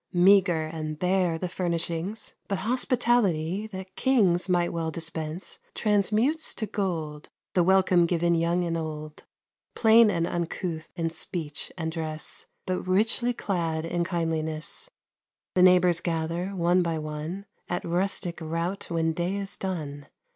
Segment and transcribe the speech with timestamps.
[0.13, 7.29] Meager and bare the furnishings, But hospitality that kings Might well dispense, transmutes to gold,
[7.53, 9.25] The welcome given young and old.
[9.75, 14.89] Plain and uncouth in speech and dress, But richly clad in kindliness,
[15.53, 20.07] The neighbors gather, one by one, At rustic rout when day is done.